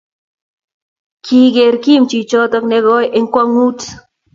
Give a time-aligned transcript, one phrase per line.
[1.25, 3.79] kigeer Kim chichoto negikoi eng kwanguut